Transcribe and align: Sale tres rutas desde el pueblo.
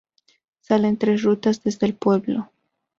Sale 0.61 0.95
tres 0.95 1.21
rutas 1.21 1.61
desde 1.63 1.85
el 1.85 1.93
pueblo. 1.93 2.49